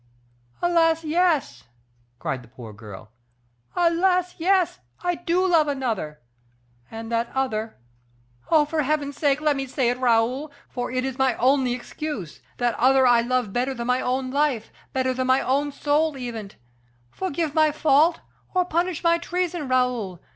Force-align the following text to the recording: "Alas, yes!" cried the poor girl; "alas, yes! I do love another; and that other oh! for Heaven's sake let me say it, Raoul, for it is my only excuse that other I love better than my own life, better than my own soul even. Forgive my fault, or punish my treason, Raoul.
"Alas, 0.63 1.03
yes!" 1.03 1.65
cried 2.17 2.41
the 2.41 2.47
poor 2.47 2.73
girl; 2.73 3.11
"alas, 3.75 4.33
yes! 4.39 4.79
I 5.03 5.13
do 5.13 5.45
love 5.45 5.67
another; 5.67 6.23
and 6.89 7.11
that 7.11 7.29
other 7.35 7.77
oh! 8.49 8.65
for 8.65 8.81
Heaven's 8.81 9.15
sake 9.15 9.39
let 9.41 9.55
me 9.55 9.67
say 9.67 9.89
it, 9.91 9.99
Raoul, 9.99 10.51
for 10.67 10.89
it 10.89 11.05
is 11.05 11.19
my 11.19 11.35
only 11.35 11.73
excuse 11.73 12.41
that 12.57 12.73
other 12.79 13.05
I 13.05 13.21
love 13.21 13.53
better 13.53 13.75
than 13.75 13.85
my 13.85 14.01
own 14.01 14.31
life, 14.31 14.71
better 14.91 15.13
than 15.13 15.27
my 15.27 15.39
own 15.41 15.71
soul 15.71 16.17
even. 16.17 16.49
Forgive 17.11 17.53
my 17.53 17.71
fault, 17.71 18.21
or 18.55 18.65
punish 18.65 19.03
my 19.03 19.19
treason, 19.19 19.67
Raoul. 19.67 20.19